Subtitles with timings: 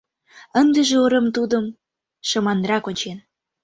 [0.59, 1.65] Ындыже урем тудым
[2.27, 3.17] шыманрак ончен.